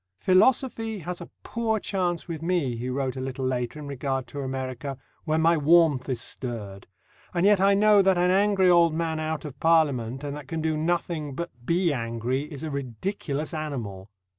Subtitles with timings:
[0.19, 4.41] "Philosophy has a poor chance with me," he wrote a little later in regard to
[4.41, 6.87] America, "when my warmth is stirred
[7.35, 10.59] and yet I know that an angry old man out of Parliament, and that can
[10.59, 14.09] do nothing but be angry, is a ridiculous animal."